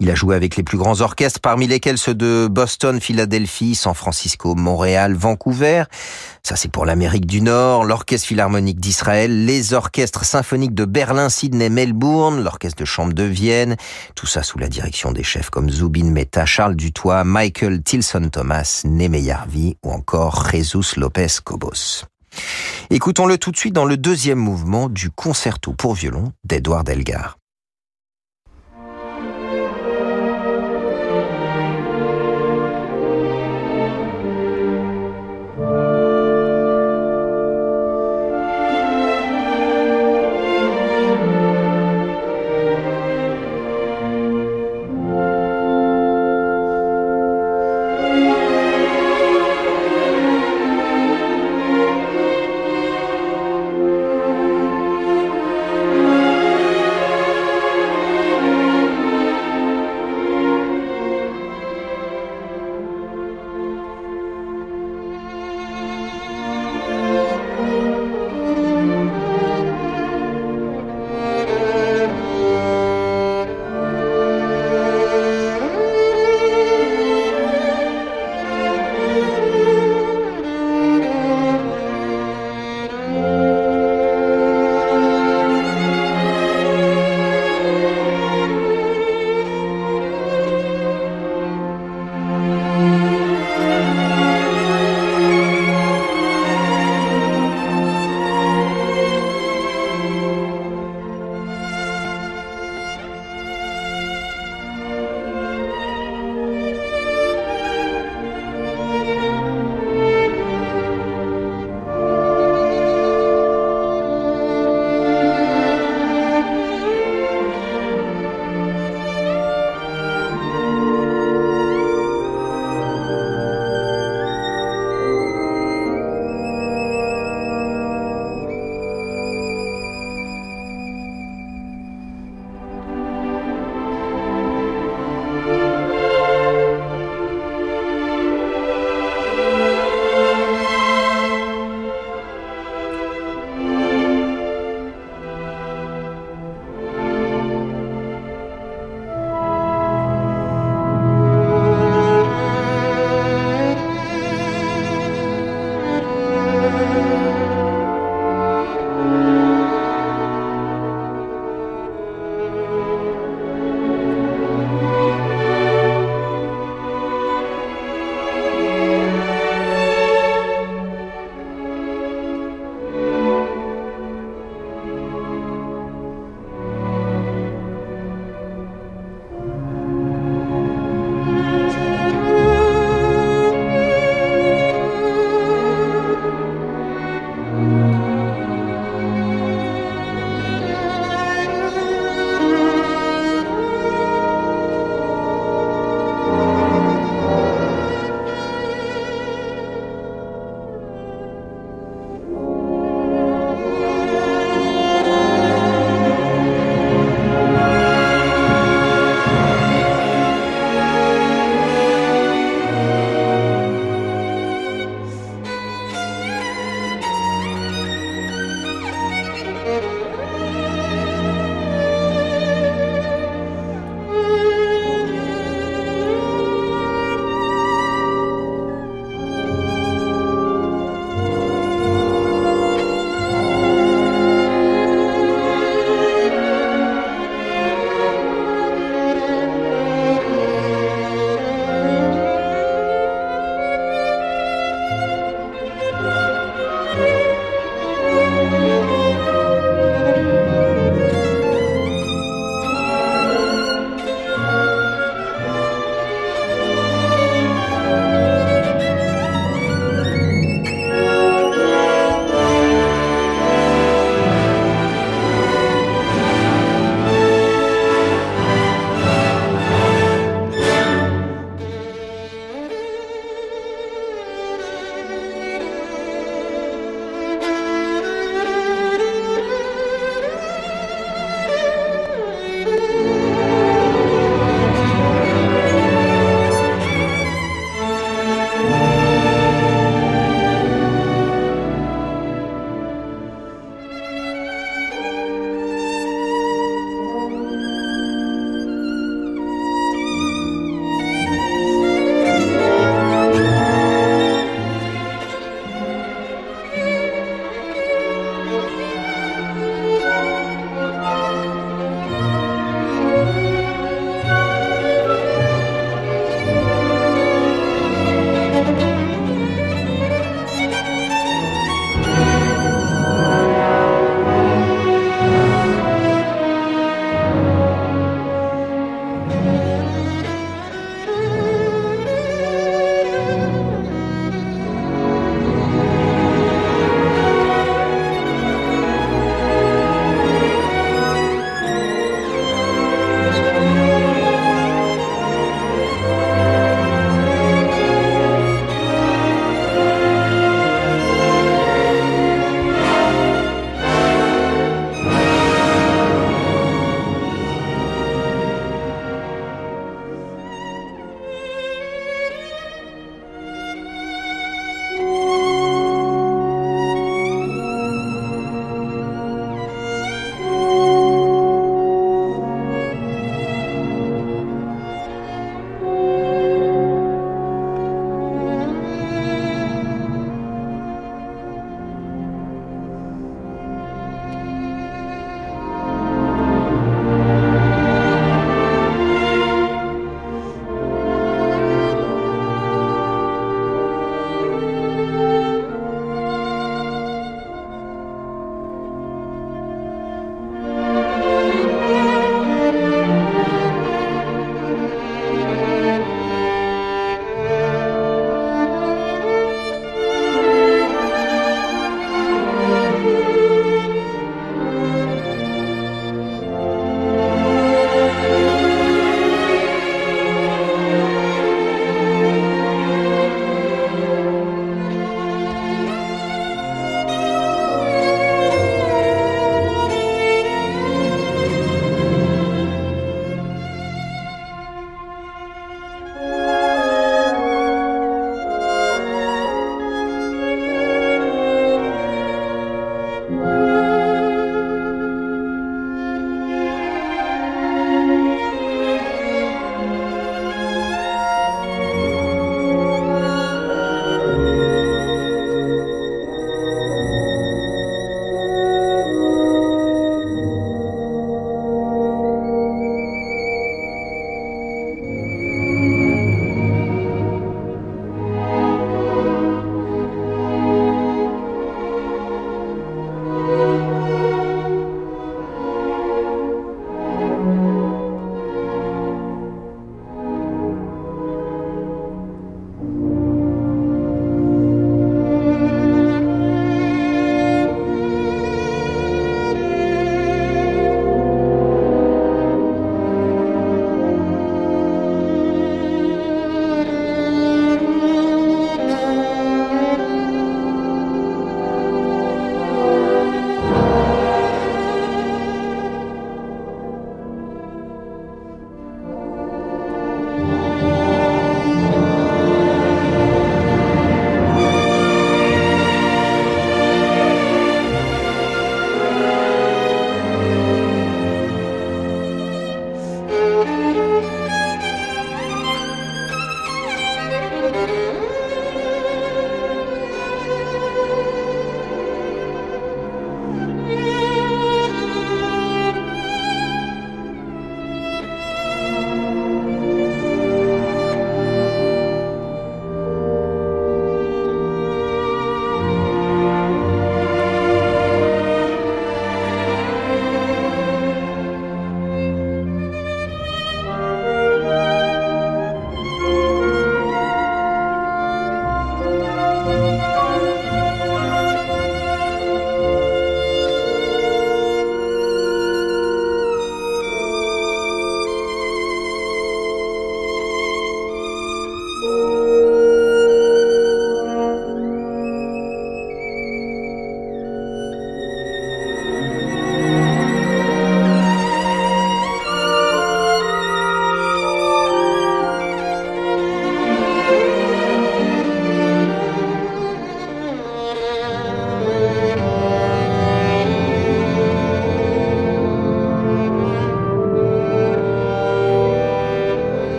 Il 0.00 0.10
a 0.10 0.14
joué 0.14 0.36
avec 0.36 0.56
les 0.56 0.62
plus 0.62 0.78
grands 0.78 1.00
orchestres, 1.00 1.40
parmi 1.40 1.66
lesquels 1.66 1.98
ceux 1.98 2.14
de 2.14 2.48
Boston, 2.50 3.00
Philadelphie, 3.00 3.74
San 3.74 3.94
Francisco, 3.94 4.54
Montréal, 4.54 5.14
Vancouver. 5.14 5.84
Ça, 6.42 6.56
c'est 6.56 6.70
pour 6.70 6.86
l'Amérique 6.86 7.26
du 7.26 7.42
Nord, 7.42 7.84
l'Orchestre 7.84 8.28
Philharmonique 8.28 8.80
d'Israël, 8.80 9.44
les 9.44 9.74
orchestres 9.74 10.24
symphoniques 10.24 10.74
de 10.74 10.84
Berlin, 10.84 11.28
Sydney, 11.28 11.68
Melbourne, 11.68 12.42
l'Orchestre 12.42 12.80
de 12.80 12.84
Chambre 12.84 13.12
de 13.12 13.24
Vienne. 13.24 13.76
Tout 14.14 14.26
ça 14.26 14.42
sous 14.42 14.58
la 14.58 14.68
direction 14.68 15.12
des 15.12 15.22
chefs 15.22 15.50
comme 15.50 15.68
Zubin 15.68 16.10
Mehta, 16.10 16.46
Charles 16.46 16.76
Dutoit, 16.76 17.24
Michael 17.24 17.82
Tilson 17.82 18.28
Thomas, 18.30 18.82
Neme 18.84 19.16
Yarvi 19.16 19.76
ou 19.84 19.92
encore 19.92 20.48
Jesus 20.50 20.98
Lopez 20.98 21.40
Cobos. 21.44 22.04
Écoutons-le 22.90 23.38
tout 23.38 23.50
de 23.50 23.56
suite 23.56 23.74
dans 23.74 23.84
le 23.84 23.96
deuxième 23.96 24.38
mouvement 24.38 24.88
du 24.88 25.10
concerto 25.10 25.72
pour 25.72 25.94
violon 25.94 26.32
d'Edouard 26.44 26.84
Elgar. 26.88 27.38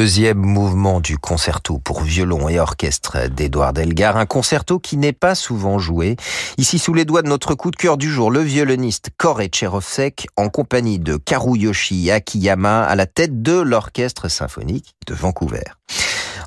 Deuxième 0.00 0.38
mouvement 0.38 0.98
du 0.98 1.18
concerto 1.18 1.76
pour 1.76 2.00
violon 2.00 2.48
et 2.48 2.58
orchestre 2.58 3.28
d'Edouard 3.28 3.76
Elgar, 3.76 4.16
un 4.16 4.24
concerto 4.24 4.78
qui 4.78 4.96
n'est 4.96 5.12
pas 5.12 5.34
souvent 5.34 5.78
joué. 5.78 6.16
Ici, 6.56 6.78
sous 6.78 6.94
les 6.94 7.04
doigts 7.04 7.20
de 7.20 7.28
notre 7.28 7.54
coup 7.54 7.70
de 7.70 7.76
cœur 7.76 7.98
du 7.98 8.10
jour, 8.10 8.30
le 8.30 8.40
violoniste 8.40 9.10
Kore 9.18 9.42
Cherovsek, 9.54 10.26
en 10.36 10.48
compagnie 10.48 10.98
de 10.98 11.18
Karuyoshi 11.18 12.10
Akiyama, 12.10 12.82
à 12.82 12.96
la 12.96 13.04
tête 13.04 13.42
de 13.42 13.60
l'orchestre 13.60 14.28
symphonique 14.28 14.94
de 15.06 15.12
Vancouver. 15.12 15.64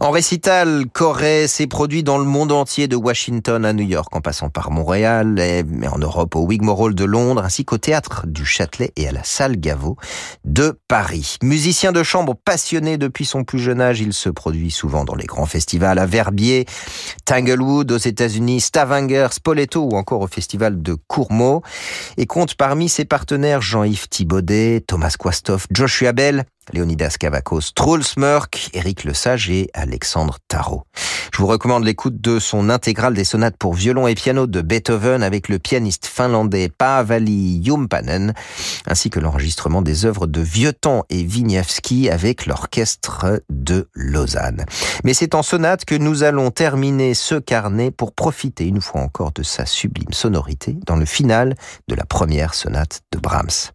En 0.03 0.11
récital, 0.11 0.83
Corée 0.91 1.47
s'est 1.47 1.65
produit 1.65 2.03
dans 2.03 2.17
le 2.17 2.25
monde 2.25 2.51
entier, 2.51 2.89
de 2.89 2.97
Washington 2.97 3.63
à 3.63 3.71
New 3.71 3.85
York, 3.85 4.13
en 4.13 4.19
passant 4.19 4.49
par 4.49 4.69
Montréal, 4.69 5.39
et, 5.39 5.63
en 5.87 5.97
Europe 5.97 6.35
au 6.35 6.45
Wigmore 6.45 6.93
de 6.93 7.05
Londres, 7.05 7.41
ainsi 7.41 7.63
qu'au 7.63 7.77
théâtre 7.77 8.27
du 8.27 8.43
Châtelet 8.43 8.91
et 8.97 9.07
à 9.07 9.13
la 9.13 9.23
salle 9.23 9.55
Gaveau 9.55 9.95
de 10.43 10.77
Paris. 10.89 11.37
Musicien 11.41 11.93
de 11.93 12.03
chambre 12.03 12.35
passionné 12.35 12.97
depuis 12.97 13.23
son 13.23 13.45
plus 13.45 13.59
jeune 13.59 13.79
âge, 13.79 14.01
il 14.01 14.11
se 14.11 14.27
produit 14.27 14.71
souvent 14.71 15.05
dans 15.05 15.15
les 15.15 15.25
grands 15.25 15.45
festivals 15.45 15.97
à 15.97 16.05
Verbier, 16.05 16.65
Tanglewood 17.23 17.89
aux 17.89 17.97
États-Unis, 17.97 18.59
Stavanger, 18.59 19.29
Spoleto 19.31 19.83
ou 19.83 19.95
encore 19.95 20.19
au 20.19 20.27
festival 20.27 20.81
de 20.81 20.97
Courmeau, 21.07 21.61
et 22.17 22.25
compte 22.25 22.55
parmi 22.55 22.89
ses 22.89 23.05
partenaires 23.05 23.61
Jean-Yves 23.61 24.09
Thibaudet, 24.09 24.83
Thomas 24.85 25.15
Quastoff, 25.17 25.65
Joshua 25.71 26.11
Bell, 26.11 26.43
Léonidas 26.71 27.15
Kavakos, 27.19 27.73
Truls 27.75 28.15
Mörk, 28.17 28.69
Éric 28.73 29.03
Lesage 29.03 29.49
et 29.49 29.69
Alexandre 29.73 30.37
Tarot. 30.47 30.83
Je 31.33 31.39
vous 31.39 31.47
recommande 31.47 31.83
l'écoute 31.83 32.21
de 32.21 32.39
son 32.39 32.69
intégrale 32.69 33.15
des 33.15 33.23
sonates 33.23 33.57
pour 33.57 33.73
violon 33.73 34.07
et 34.07 34.15
piano 34.15 34.47
de 34.47 34.61
Beethoven 34.61 35.23
avec 35.23 35.49
le 35.49 35.59
pianiste 35.59 36.05
finlandais 36.05 36.69
Paavali 36.69 37.63
Jumpanen, 37.63 38.33
ainsi 38.85 39.09
que 39.09 39.19
l'enregistrement 39.19 39.81
des 39.81 40.05
œuvres 40.05 40.27
de 40.27 40.41
Vieuxtemps 40.41 41.05
et 41.09 41.23
Wieniawski 41.23 42.09
avec 42.09 42.45
l'orchestre 42.45 43.41
de 43.49 43.89
Lausanne. 43.93 44.65
Mais 45.03 45.13
c'est 45.13 45.35
en 45.35 45.41
sonate 45.43 45.85
que 45.85 45.95
nous 45.95 46.23
allons 46.23 46.51
terminer 46.51 47.13
ce 47.13 47.35
carnet 47.35 47.91
pour 47.91 48.13
profiter 48.13 48.67
une 48.67 48.81
fois 48.81 49.01
encore 49.01 49.31
de 49.31 49.43
sa 49.43 49.65
sublime 49.65 50.13
sonorité 50.13 50.77
dans 50.85 50.95
le 50.95 51.05
final 51.05 51.55
de 51.87 51.95
la 51.95 52.05
première 52.05 52.53
sonate 52.53 53.01
de 53.11 53.19
Brahms. 53.19 53.71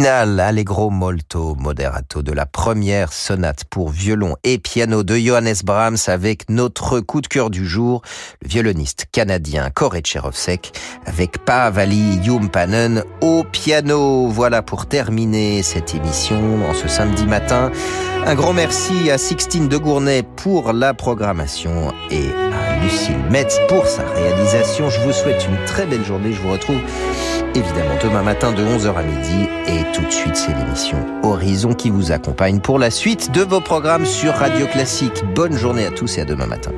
Le 0.00 0.06
final 0.06 0.40
Allegro 0.40 0.88
molto 0.88 1.54
moderato 1.58 2.22
de 2.22 2.32
la 2.32 2.46
première 2.46 3.12
sonate 3.12 3.64
pour 3.68 3.90
violon 3.90 4.34
et 4.44 4.56
piano 4.56 5.02
de 5.02 5.14
Johannes 5.18 5.60
Brahms 5.62 6.08
avec 6.08 6.48
notre 6.48 7.00
coup 7.00 7.20
de 7.20 7.26
cœur 7.26 7.50
du 7.50 7.66
jour, 7.66 8.00
le 8.40 8.48
violoniste 8.48 9.08
canadien 9.12 9.68
Kore 9.68 9.96
Cherovsek 10.02 10.72
avec 11.04 11.44
Paavali 11.44 12.18
Jumpanen 12.24 13.04
au 13.20 13.44
piano. 13.44 14.28
Voilà 14.28 14.62
pour 14.62 14.86
terminer 14.86 15.62
cette 15.62 15.94
émission 15.94 16.66
en 16.66 16.72
ce 16.72 16.88
samedi 16.88 17.26
matin. 17.26 17.70
Un 18.24 18.34
grand 18.34 18.54
merci 18.54 19.10
à 19.10 19.18
Sixtine 19.18 19.68
de 19.68 19.76
Gournay 19.76 20.22
pour 20.22 20.72
la 20.72 20.94
programmation 20.94 21.92
et 22.10 22.30
à 22.54 22.82
Lucille 22.82 23.22
Metz 23.30 23.60
pour 23.68 23.86
sa 23.86 24.08
réalisation. 24.08 24.88
Je 24.88 25.00
vous 25.00 25.12
souhaite 25.12 25.46
une 25.46 25.62
très 25.66 25.84
belle 25.84 26.04
journée. 26.04 26.32
Je 26.32 26.40
vous 26.40 26.52
retrouve 26.52 26.80
évidemment 27.54 27.96
demain 28.02 28.22
matin 28.22 28.52
de 28.52 28.62
11h 28.62 28.94
à 28.94 29.02
midi 29.02 29.48
et 29.66 29.92
tout 29.92 30.02
de 30.02 30.10
suite 30.10 30.36
c'est 30.36 30.54
l'émission 30.54 30.98
Horizon 31.22 31.74
qui 31.74 31.90
vous 31.90 32.12
accompagne 32.12 32.60
pour 32.60 32.78
la 32.78 32.90
suite 32.90 33.30
de 33.32 33.42
vos 33.42 33.60
programmes 33.60 34.06
sur 34.06 34.32
Radio 34.34 34.66
Classique. 34.66 35.22
Bonne 35.34 35.56
journée 35.56 35.86
à 35.86 35.90
tous 35.90 36.18
et 36.18 36.22
à 36.22 36.24
demain 36.24 36.46
matin. 36.46 36.72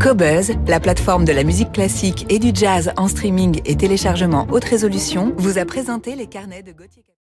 Cobuzz, 0.00 0.52
la 0.68 0.78
plateforme 0.78 1.24
de 1.24 1.32
la 1.32 1.42
musique 1.42 1.72
classique 1.72 2.24
et 2.30 2.38
du 2.38 2.52
jazz 2.54 2.92
en 2.96 3.08
streaming 3.08 3.60
et 3.64 3.76
téléchargement 3.76 4.46
haute 4.52 4.64
résolution, 4.64 5.34
vous 5.38 5.58
a 5.58 5.64
présenté 5.64 6.14
les 6.14 6.28
carnets 6.28 6.62
de 6.62 6.70
Gauthier 6.70 7.02